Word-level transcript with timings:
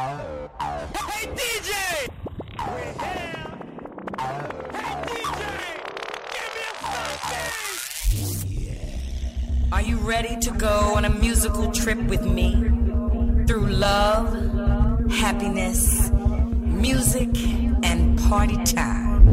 Hey 0.00 1.26
DJ! 1.36 1.72
We're 2.56 2.92
here! 3.04 3.44
Hey 4.72 4.94
DJ! 5.04 5.40
Give 6.32 6.50
me 6.56 6.62
a 6.64 6.72
something! 7.20 7.52
Are 9.72 9.82
you 9.82 9.98
ready 9.98 10.40
to 10.40 10.50
go 10.52 10.94
on 10.96 11.04
a 11.04 11.10
musical 11.10 11.70
trip 11.70 11.98
with 12.04 12.24
me? 12.24 12.54
Through 13.46 13.66
love, 13.66 14.32
happiness, 15.12 16.10
music, 16.10 17.36
and 17.84 18.18
party 18.20 18.56
time. 18.64 19.26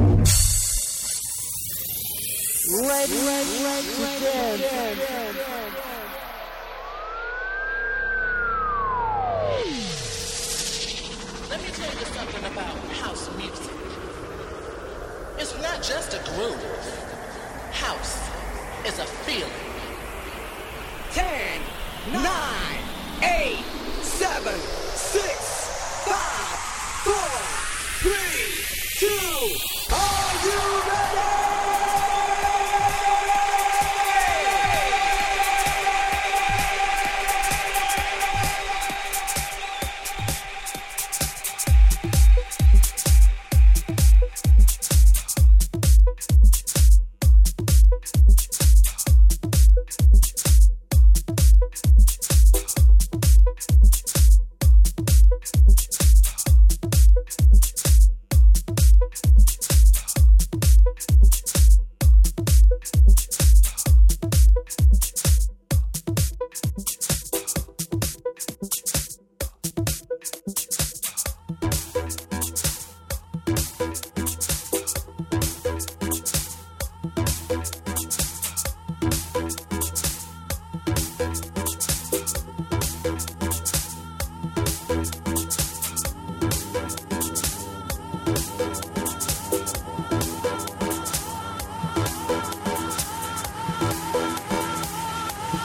Ready, 2.74 3.20
ready, 3.26 3.64
ready 3.64 3.88
to 3.96 4.18
dance. 4.20 5.07
Something 12.38 12.54
about 12.54 12.76
house 12.98 13.30
music. 13.38 13.74
It's 15.38 15.60
not 15.62 15.82
just 15.82 16.14
a 16.14 16.20
groove. 16.36 16.64
House 17.72 18.30
is 18.86 19.00
a 19.00 19.06
feeling. 19.06 19.52
Ten, 21.12 21.62
nine, 22.12 22.80
eight, 23.24 23.64
seven, 24.02 24.87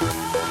Unida 0.03 0.43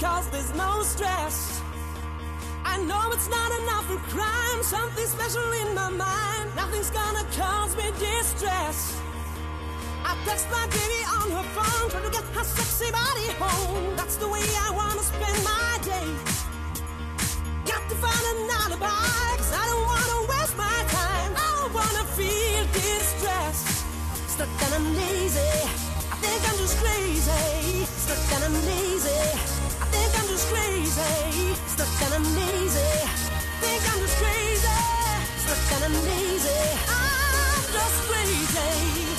cause 0.00 0.30
there's 0.30 0.54
no 0.54 0.82
stress. 0.82 1.60
I 2.64 2.76
know 2.84 3.10
it's 3.12 3.28
not 3.28 3.50
enough 3.60 3.86
for 3.86 4.00
crime, 4.14 4.62
something 4.62 5.06
special 5.06 5.48
in 5.62 5.74
my 5.74 5.90
mind. 5.90 6.46
Nothing's 6.56 6.90
gonna 6.90 7.24
cause 7.36 7.76
me 7.76 7.86
distress. 7.98 9.00
I 10.04 10.16
text 10.24 10.46
my 10.50 10.66
baby 10.76 11.00
on 11.16 11.26
her 11.36 11.46
phone, 11.56 11.90
trying 11.90 12.04
to 12.04 12.10
get 12.10 12.24
her 12.36 12.44
sexy 12.44 12.90
body 12.90 13.28
home. 13.42 13.96
That's 13.96 14.16
the 14.16 14.28
way 14.28 14.44
I 14.66 14.70
wanna 14.80 15.02
spend 15.02 15.38
my 15.44 15.72
day. 15.92 16.08
Got 17.70 17.82
to 17.90 17.96
find 18.04 18.24
an 18.32 18.50
alibi, 18.62 19.28
cause 19.40 19.52
I 19.62 19.64
don't 19.70 19.86
wanna 19.92 20.18
waste 20.32 20.56
my 20.56 20.78
time. 20.98 21.32
I 21.44 21.48
don't 21.58 21.74
wanna 21.80 22.04
feel 22.18 22.64
distressed. 22.72 23.68
Stuck 24.32 24.48
and 24.64 24.74
I'm 24.74 24.86
lazy. 24.96 25.89
I 26.30 26.32
think 26.32 26.52
I'm 26.52 26.58
just 26.58 26.76
crazy. 26.78 27.84
Stuck 27.86 28.32
and 28.34 28.44
I'm 28.44 28.54
lazy. 28.54 29.18
I 29.82 29.86
think 29.90 30.14
I'm 30.14 30.28
just 30.28 30.46
crazy. 30.46 31.54
Stuck 31.66 32.02
and 32.06 32.14
I'm 32.14 32.22
lazy. 32.22 32.90
Think 33.58 33.82
I'm 33.90 33.98
just 33.98 34.16
crazy. 34.22 34.78
Stuck 35.42 35.72
and 35.74 35.84
I'm 35.86 36.04
lazy. 36.06 36.62
I'm 36.86 37.62
just 37.74 37.98
crazy. 38.06 39.09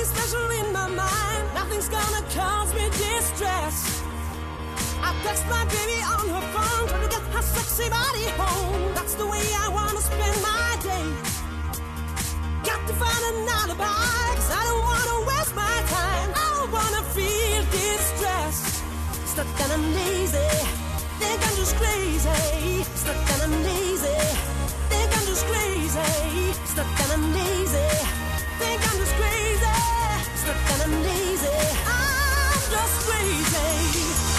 Something 0.00 0.16
special 0.16 0.50
in 0.50 0.72
my 0.72 0.86
mind. 0.88 1.44
Nothing's 1.52 1.88
gonna 1.90 2.22
cause 2.32 2.72
me 2.72 2.88
distress. 2.88 4.02
I 5.02 5.12
text 5.24 5.44
my 5.48 5.64
baby 5.66 6.00
on 6.00 6.24
her 6.34 6.44
phone, 6.54 6.88
trying 6.88 7.02
to 7.02 7.08
get 7.08 7.20
her 7.20 7.42
sexy 7.42 7.88
body 7.90 8.24
home. 8.40 8.94
That's 8.94 9.14
the 9.14 9.26
way 9.26 9.44
I 9.60 9.68
wanna 9.68 10.00
spend 10.00 10.36
my 10.40 10.70
day. 10.80 11.06
Got 12.64 12.80
to 12.88 12.94
find 12.94 13.22
an 13.30 13.48
alibi, 13.60 14.24
cause 14.40 14.50
I 14.50 14.62
don't 14.68 14.84
wanna 14.88 15.16
waste 15.28 15.54
my 15.54 15.76
time. 15.92 16.30
I 16.32 16.46
don't 16.56 16.72
wanna 16.72 17.02
feel 17.12 17.62
distressed. 17.68 18.80
Stuck 19.32 19.60
and 19.62 19.72
I'm 19.72 19.84
lazy. 20.00 20.50
Think 21.20 21.40
I'm 21.46 21.56
just 21.60 21.76
crazy. 21.76 22.84
Stuck 23.02 23.20
and 23.32 23.42
I'm 23.42 23.56
lazy. 23.68 24.16
Think 24.88 25.10
I'm 25.16 25.26
just 25.28 25.44
crazy. 25.44 26.52
Stuck 26.72 26.88
and 27.02 27.12
I'm 27.16 27.24
lazy. 27.36 27.88
Think 28.60 28.80
I'm 28.88 28.96
just 28.96 29.14
crazy. 29.20 29.39
Stuck 30.50 30.72
and 30.72 30.82
I'm 30.82 31.02
lazy. 31.04 31.48
I'm 31.86 32.70
just 32.72 33.06
crazy. 33.06 34.29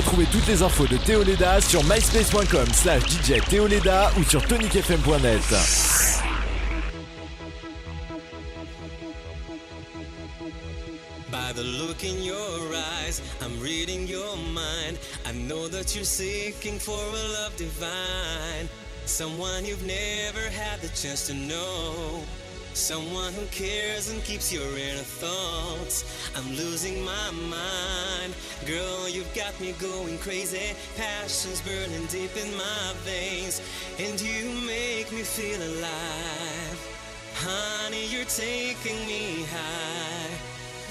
Retrouvez 0.00 0.26
toutes 0.32 0.46
les 0.46 0.62
infos 0.62 0.86
de 0.86 0.96
Théo 0.96 1.22
Leda 1.22 1.60
sur 1.60 1.84
myspace.com 1.84 2.66
slash 2.72 3.02
DJ 3.02 3.40
Théo 3.48 3.66
Leda 3.66 4.10
ou 4.18 4.24
sur 4.24 4.42
tonicfm.net. 4.46 5.42
By 11.30 11.52
the 11.54 11.62
look 11.62 12.02
in 12.02 12.22
your 12.22 12.74
eyes, 13.04 13.20
I'm 13.42 13.60
reading 13.60 14.08
your 14.08 14.36
mind. 14.36 14.98
I 15.26 15.32
know 15.32 15.68
that 15.68 15.94
you're 15.94 16.04
seeking 16.04 16.78
for 16.78 16.98
a 16.98 17.42
love 17.42 17.54
divine. 17.56 18.68
Someone 19.04 19.66
you've 19.66 19.84
never 19.84 20.48
had 20.48 20.80
the 20.80 20.88
chance 20.88 21.26
to 21.26 21.34
know. 21.34 22.22
Someone 22.72 23.32
who 23.34 23.44
cares 23.46 24.10
and 24.10 24.22
keeps 24.22 24.52
your 24.52 24.78
inner 24.78 25.02
thoughts. 25.02 26.04
I'm 26.36 26.48
losing 26.56 27.04
my 27.04 27.30
mind. 27.32 28.34
Girl, 28.66 29.08
you've 29.08 29.34
got 29.34 29.58
me 29.58 29.72
going 29.80 30.18
crazy. 30.18 30.76
Passion's 30.96 31.62
burning 31.62 32.06
deep 32.06 32.36
in 32.36 32.54
my 32.56 32.92
veins. 33.04 33.62
And 33.98 34.20
you 34.20 34.44
make 34.66 35.10
me 35.10 35.22
feel 35.22 35.60
alive. 35.62 36.78
Honey, 37.36 38.06
you're 38.08 38.26
taking 38.26 39.00
me 39.06 39.44
high. 39.48 40.30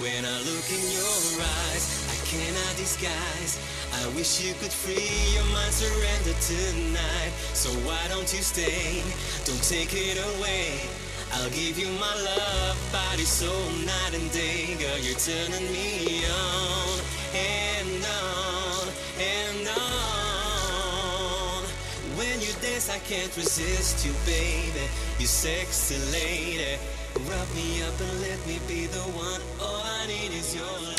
When 0.01 0.25
I 0.25 0.37
look 0.49 0.67
in 0.71 0.81
your 0.95 1.43
eyes, 1.45 1.85
I 2.09 2.17
cannot 2.25 2.73
disguise. 2.77 3.59
I 4.01 4.07
wish 4.15 4.41
you 4.43 4.53
could 4.61 4.71
free 4.71 5.35
your 5.35 5.45
mind, 5.53 5.73
surrender 5.73 6.33
tonight. 6.41 7.31
So 7.53 7.69
why 7.85 8.01
don't 8.07 8.31
you 8.33 8.41
stay? 8.41 9.03
Don't 9.45 9.61
take 9.61 9.93
it 9.93 10.17
away. 10.17 10.89
I'll 11.33 11.49
give 11.51 11.77
you 11.77 11.87
my 11.99 12.15
love, 12.15 12.77
body, 12.91 13.25
soul, 13.25 13.69
night 13.85 14.13
and 14.13 14.31
day. 14.31 14.73
Girl, 14.79 14.97
you're 14.97 15.19
turning 15.19 15.71
me 15.71 16.25
on 16.25 16.68
can't 23.09 23.35
resist 23.35 24.05
you, 24.05 24.13
baby. 24.23 24.85
You 25.17 25.25
sexy 25.25 25.97
lady. 26.11 26.77
Wrap 27.27 27.55
me 27.55 27.81
up 27.81 27.99
and 27.99 28.21
let 28.21 28.37
me 28.45 28.59
be 28.67 28.85
the 28.85 28.99
one. 28.99 29.41
All 29.59 29.81
I 29.83 30.05
need 30.05 30.31
is 30.31 30.53
your 30.53 30.65
love. 30.65 30.95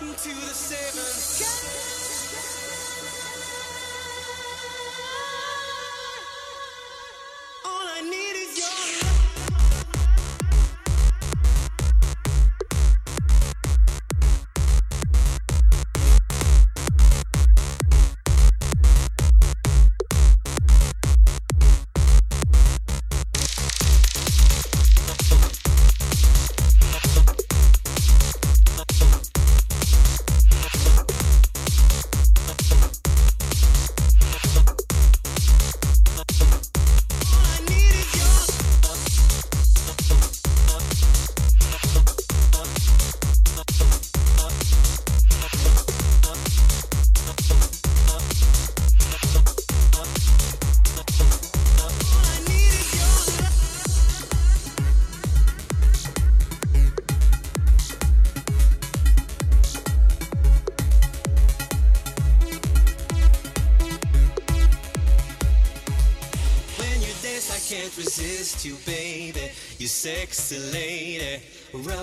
To 0.00 0.28
the 0.28 0.54
seven 0.54 2.03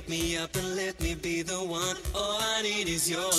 Rub 0.01 0.09
me 0.09 0.37
up 0.37 0.55
and 0.55 0.75
let 0.75 0.99
me 0.99 1.15
be 1.15 1.41
the 1.43 1.53
one. 1.53 1.97
All 2.15 2.39
I 2.41 2.61
need 2.63 2.87
is 2.87 3.09
your 3.09 3.30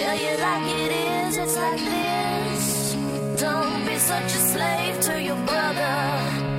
Tell 0.00 0.16
you 0.16 0.34
like 0.38 0.66
it 0.66 0.92
is, 0.92 1.36
it's 1.36 1.56
like 1.56 1.78
this. 1.78 2.94
Don't 3.38 3.84
be 3.84 3.98
such 3.98 4.24
a 4.24 4.42
slave 4.52 4.98
to 5.00 5.20
your 5.20 5.36
brother. 5.44 6.49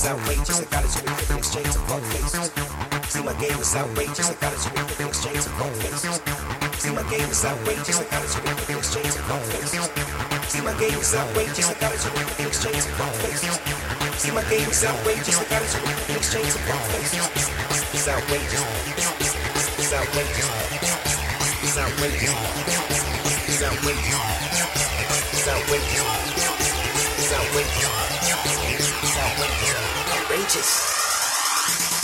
is 0.00 0.08
outrageous. 0.08 0.60
I 0.60 0.64
got 0.64 0.84
it, 0.84 0.94
you 0.96 1.02
be 1.04 1.12
in 1.28 1.36
exchange 1.38 1.76
of 1.76 1.84
buck 1.88 2.00
faces. 2.08 2.48
See, 3.12 3.22
my 3.22 3.34
game 3.36 3.60
is 3.60 3.76
outrageous. 3.76 4.30
I 4.30 4.34
got 4.40 4.52
it, 4.56 4.64
you 4.64 4.72
be 4.72 4.80
in 4.96 5.08
exchange 5.08 5.44
of 5.44 5.52
buck 5.60 5.72
faces. 5.76 6.16
See, 6.80 6.92
my 6.96 7.04
game 7.10 7.28
is 7.28 7.44
outrageous. 7.44 8.00
I 8.00 8.04
got 8.08 8.24
it, 8.24 8.32
you 8.32 8.40
be 8.40 8.72
in 8.72 8.78
exchange 8.80 9.12
of 9.12 9.28
buck 9.28 9.42
faces. 9.52 9.92
See, 10.48 10.62
my 10.64 10.72
game 10.80 10.96
is 10.96 11.12
outrageous. 11.12 11.68
I 11.68 11.74
got 11.76 11.92
it, 11.92 12.00
you 12.00 12.10
be 12.16 12.20
in 12.40 12.48
exchange 12.48 12.84
of 12.88 12.96
buck 12.96 13.12
faces. 13.20 13.60
See, 14.16 14.32
my 14.32 14.40
game 14.48 14.70
is 14.70 14.84
outrageous. 14.84 15.36
I 15.36 15.44
got 15.52 15.60
it, 15.60 15.68
you 15.68 15.80
be 15.84 15.92
in 16.08 16.16
exchange 16.16 16.48
of 16.48 16.62
buck 16.64 16.80
faces. 16.96 17.28
It's 17.92 18.08
outrageous. 18.08 18.64
It's 19.76 19.92
outrageous. 19.92 20.48
It's 21.60 21.76
outrageous. 21.76 22.40
It's 23.20 23.68
outrageous. 23.68 24.16
It's 25.36 25.48
outrageous. 25.48 26.08
It's 27.20 27.32
outrageous. 27.36 27.90
It's 29.02 29.18
outrageous 29.18 29.89
outrageous. 30.30 31.99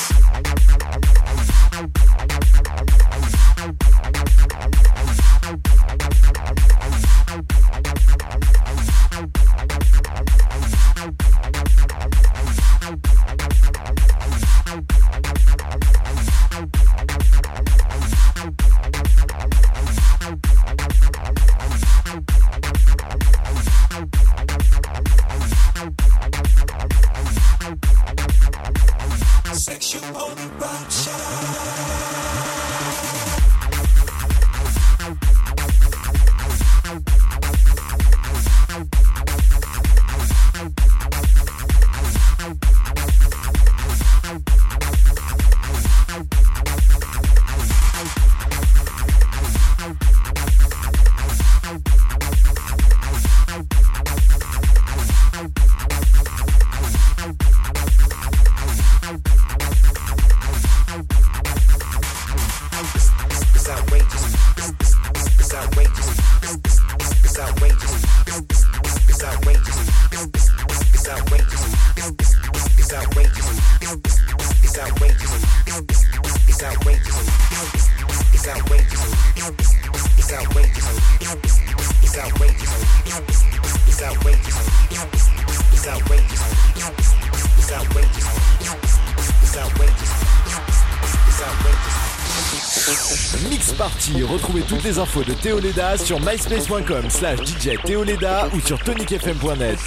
Sur 95.47 96.18
myspace.com 96.18 97.09
slash 97.09 97.38
DJ 97.38 97.80
Théo 97.84 98.03
Leda 98.03 98.49
ou 98.53 98.59
sur 98.59 98.82
tonicfm.net. 98.82 99.78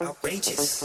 Outrageous. 0.00 0.84